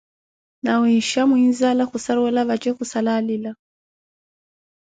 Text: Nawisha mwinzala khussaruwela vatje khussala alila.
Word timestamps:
Nawisha 0.63 1.21
mwinzala 1.29 1.83
khussaruwela 1.89 2.41
vatje 2.49 2.71
khussala 2.77 3.11
alila. 3.19 3.51